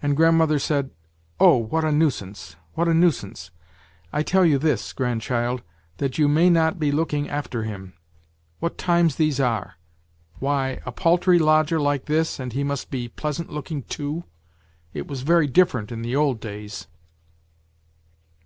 And 0.00 0.16
grandmother 0.16 0.58
said:' 0.58 0.92
Oh, 1.38 1.58
what 1.58 1.84
a 1.84 1.92
nuisance, 1.92 2.56
what 2.72 2.88
a 2.88 2.94
nuisance! 2.94 3.50
I 4.10 4.22
tell 4.22 4.46
you 4.46 4.56
this, 4.56 4.94
grand 4.94 5.20
chlid, 5.20 5.60
that 5.98 6.16
you 6.16 6.26
may 6.26 6.48
not 6.48 6.78
be 6.78 6.90
looking 6.90 7.28
after 7.28 7.62
him. 7.64 7.92
What 8.60 8.78
times 8.78 9.16
these 9.16 9.40
are! 9.40 9.74
Why 10.38 10.80
a 10.86 10.90
paltry 10.90 11.38
lodger 11.38 11.78
like 11.78 12.06
this, 12.06 12.40
and 12.40 12.54
he 12.54 12.64
must 12.64 12.90
be 12.90 13.08
pleasant 13.08 13.50
looking 13.52 13.82
too; 13.82 14.24
it 14.94 15.06
was 15.06 15.20
very 15.20 15.48
different 15.48 15.92
in 15.92 16.00
the 16.00 16.16
old 16.16 16.40
days 16.40 16.86